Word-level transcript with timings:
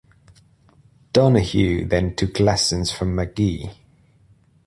Donahue 1.13 1.83
then 1.85 2.15
took 2.15 2.39
lessons 2.39 2.91
from 2.91 3.15
McGee. 3.15 3.71